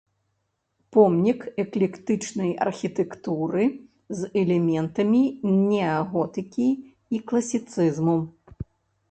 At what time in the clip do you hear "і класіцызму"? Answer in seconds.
7.15-8.17